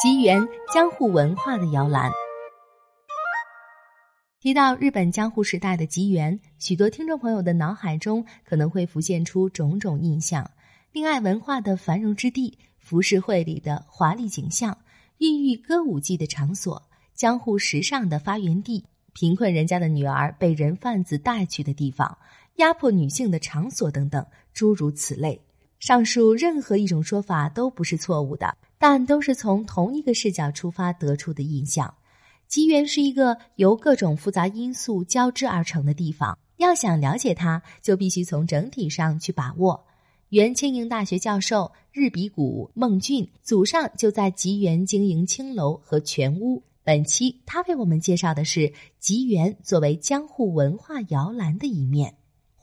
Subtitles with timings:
[0.00, 2.08] 吉原江户文化的摇篮。
[4.38, 10.48] 提到日本江户时代的吉原，许多听众朋友的脑海中可能会浮现出种种印象：
[10.92, 14.78] 恋爱文化的繁荣之地，浮世绘里的华丽景象，
[15.16, 16.80] 孕育歌舞伎的场所，
[17.16, 22.18] 江户时尚的发源地，贫困人家的女儿被人贩子带去的地方，
[22.58, 25.40] 压迫女性的场所等等，诸如此类。
[25.78, 31.94] 上述任何一种说法都不是错误的，但都是从同一个视角出发得出的印象。
[32.48, 39.84] 吉原是一个由各种复杂因素交织而成的地方，要想了解它，就必须从整体上去把握。
[40.30, 46.62] 原庆应大学教授日比谷孟俊祖上就在吉原经营青楼和全屋。
[46.82, 52.14] 本期他为我们介绍的是吉原作为江户文化摇篮的一面。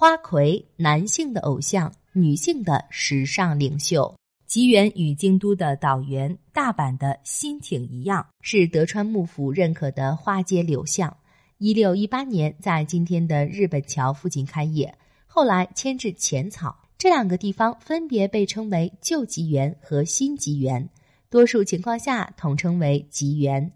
[0.00, 1.92] 花魁，男性的偶像。
[2.14, 11.14] 女性的时尚领袖，吉原与京都的岛原、大阪的新町一样，是德川幕府认可的花街柳巷。
[11.58, 16.74] 一六一八年，在今天的日本桥附近开业，后来迁至浅草。
[16.96, 20.88] 这两个地方分别被称为旧吉原和新吉原，
[21.28, 23.70] 多数情况下统称为吉原。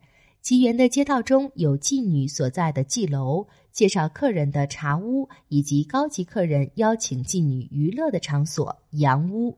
[0.44, 3.46] 吉原的街道中有妓女所在的妓楼。
[3.72, 9.56] 介绍客人的茶屋，以及高级客人邀请妓女娱乐的场所洋屋。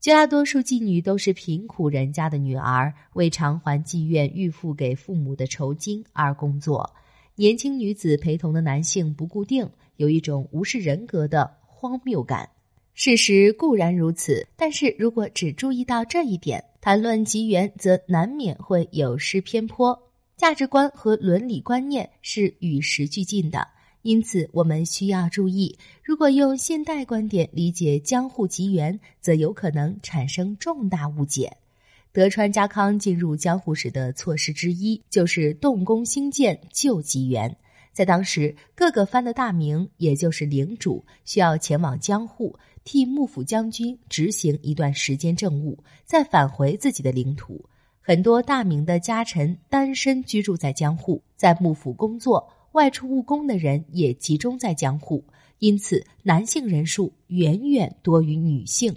[0.00, 6.94] 绝大多数妓女都是贫苦人家的女儿，为偿还妓院预付给父母的酬金而工作。
[7.34, 12.48] 年轻女子陪同的男性不固定，有一种无视人格的荒谬感。
[12.94, 20.03] 事实固然如此，但是如果只注意到这一点，谈论吉原，则难免会有失偏颇。
[20.36, 23.66] 价值观和伦理观念是与时俱进的，
[24.02, 25.78] 因此我们需要注意。
[26.02, 31.56] 如果用现代观点理解江户吉原，则有可能产生重大误解。
[32.12, 37.56] 德川家康进入江户时的措施之一，就是动工兴建旧吉原。
[37.92, 47.64] 在当时，各个藩的大名，也就是领主，需要前往江户，替幕府将军执行一段时间政务，再返回自己的领土。
[48.06, 55.24] 很多大明的家臣单身居住在江户，在幕府工作、外出务工的人也集中在江户，
[55.58, 58.94] 因此男性人数远远多于女性。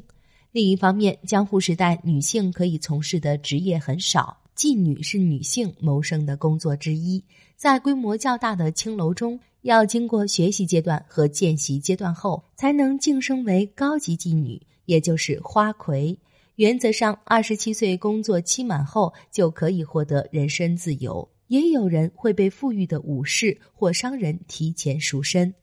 [0.51, 7.23] 另一方面，江户时代女性可以从事的职业很少，妓女是女性谋生的工作之一。
[7.55, 16.19] 在规模较大的青楼中，要经过学习阶段和见习阶段后，才能晋升为高级妓女，也就是花魁。
[16.57, 21.29] 原则上，二十七岁工作期满后就可以获得人身自由。
[21.49, 25.53] 也有人会被富裕的武士或商人提前赎身。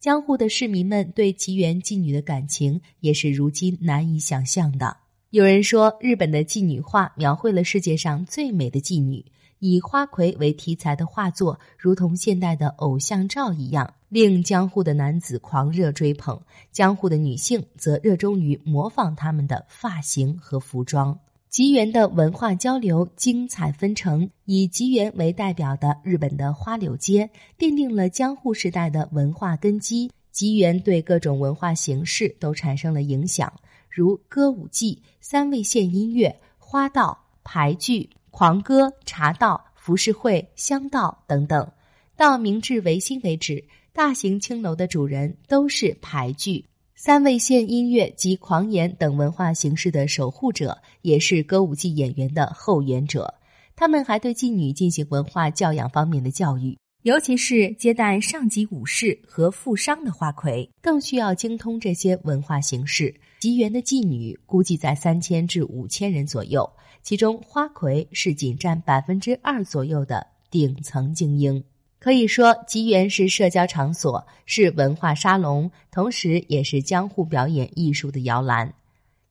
[0.00, 4.96] 江户的市民们对吉原妓女的感情也是如今难以想象的。
[5.28, 9.22] 有人说，日本的妓女画描绘了世界上最美的妓女。
[9.58, 16.36] 以花魁为题材的画作，如同现代的偶像照一样，令江户的男子狂热追捧；
[16.72, 21.18] 江户的女性则热衷于模仿他们的发型和服装。
[21.48, 30.10] 吉原的文化交流精彩纷呈，以吉原为代表的日本的花柳街，奠定了江户时代的文化根基。
[30.30, 33.52] 吉原对各种文化形式都产生了影响，
[33.88, 38.10] 如歌舞伎、三味线音乐、花道、牌剧。
[38.30, 41.72] 狂歌、茶道、浮世绘、香道等等，
[42.14, 53.34] 到明治维新为止，大型青楼的主人都是牌剧、三味线音乐及狂言等文化形式的守护者，也是歌舞伎演员的后援者。
[53.74, 63.14] 他们还对妓女进行文化教养方面的教育，尤其是接待上级武士和富商的花魁，更需要精通这些文化形式。
[63.40, 66.68] 吉原的妓女估计在三千至五千人左右。
[67.02, 71.62] 其中，花魁是仅占百分之二左右的顶层精英。
[71.98, 78.68] 可以说，吉原是社交场所，是文化沙龙，同时也是江户表演艺术的摇篮。《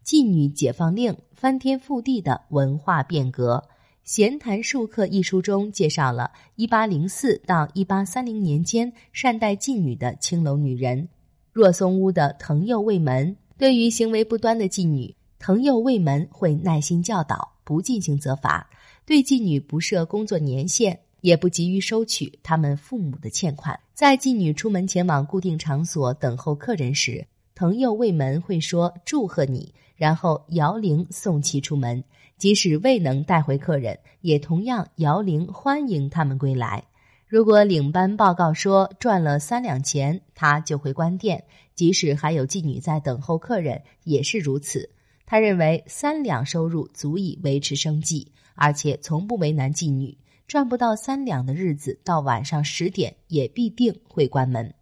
[0.05, 3.63] 妓女解放令》翻天覆地的文化变革，
[4.03, 11.08] 《闲谈术客》一书中介绍了1804到1830年间善待妓女的青楼女人。
[11.53, 17.53] 若松屋的藤右卫门对于行为不端的妓女，藤右卫门会耐心教导。
[17.64, 18.69] 不进行责罚，
[19.05, 20.97] 对妓女不设工作年限，
[21.28, 23.78] 也不急于收取他们父母的欠款。
[23.94, 32.02] 在妓女出门前往固定场所等候客人时，藤右卫门会说祝贺你，然后摇铃送其出门。
[32.38, 36.82] 即使未能带回客人，也同样摇铃欢迎他们归来。
[37.28, 41.44] 如果领班报告说赚了三两钱，他就会关店。
[41.76, 44.90] 即使还有妓女在等候客人，也是如此。
[45.26, 50.18] 他认为三两收入足以维持生计，而且从不为难妓女。
[50.47, 54.73] 赚不到三两的日子，到晚上十点也必定会关门。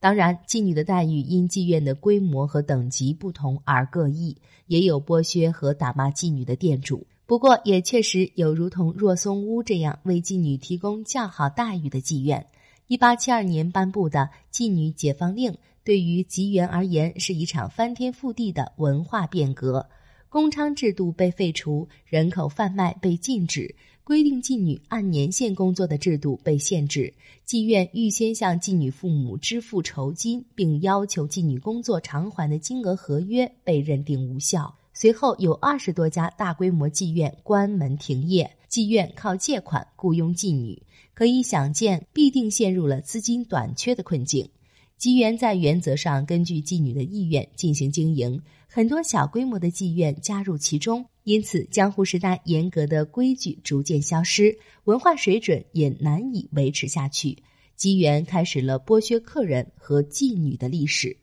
[0.00, 4.38] 当然，妓女的待遇因妓院的规模和等级不同而各异，
[4.68, 7.06] 也有剥削和打骂妓女的店主。
[7.26, 12.46] 不过，也确实有如同若松屋这样为妓女提供较好待遇的妓院。
[12.86, 14.20] 一八七二年颁布的
[14.50, 15.52] 《妓女解放令》，
[15.84, 19.86] 对于妓院而言是一场翻天覆地的文化变革。
[20.32, 23.74] 公娼制度被废除，人口贩卖被禁止。
[24.02, 27.12] 规定妓女按年限工作的制度被限制，
[27.46, 34.74] 妓院预先向妓女父母支付酬金，并要求妓女工作偿还的金额合约被认定无效。
[34.94, 40.82] 随后有二十多家大规模妓院关门停业，妓院靠借款雇佣妓女，
[41.12, 44.48] 可以想见，必定陷入了资金短缺的困境。
[45.02, 51.04] 妓院在原则上根据妓女的意愿进行经营，很多小规模的妓院加入其中。
[51.24, 57.36] 因此，江湖时代严格的规矩逐渐消失，文化水准也难以维持下去。
[57.74, 61.16] 吉原开始了剥削客人和妓女的历史。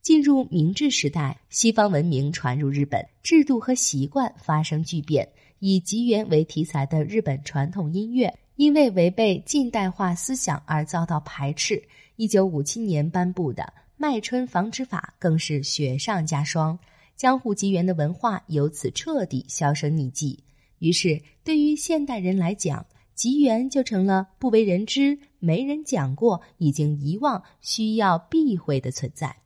[0.00, 5.28] 进入明治时代，西方文明传入日本，制度和习惯发生巨变。
[5.58, 11.82] 以吉原为题材的日本传统音乐，因为违背近代化思想而遭到排斥。
[12.16, 13.62] 一九五七年颁布的
[13.96, 16.78] 《卖春防止法》更是雪上加霜。
[17.16, 20.42] 江户吉原的文化由此彻底销声匿迹。
[20.78, 29.36] 于是，对于现代人来讲，吉原就成了不为人知、没人讲过、已经遗忘、需要避讳的存在。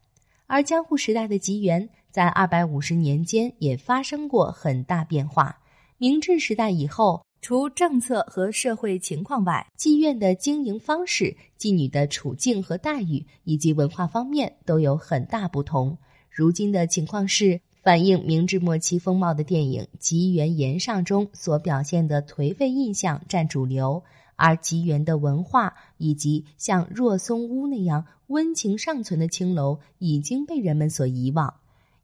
[0.47, 5.59] 而江户时代的吉原，在二百五十年间也发生过很大变化。
[5.99, 15.97] 明治时代以后，除政策和社会情况外，妓院的经营方式、妓女的处境和待遇，以及文化方面都有很大不同。
[16.29, 17.61] 如今的情况是。
[17.85, 24.03] 反映明治末期风貌的电影《吉原岩上》中所表现的颓废印象占主流，
[24.35, 31.55] 而吉原的文化以及像若松屋那样温情尚存的青楼已经被人们所遗忘。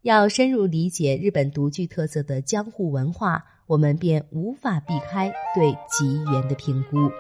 [0.03, 7.11] 要深入理解日本独具特色的江户文化，我们便无法避开对吉原的评估。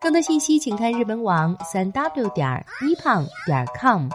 [0.00, 4.08] 更多信息，请看日本网三 w 点儿 nippon 点 com。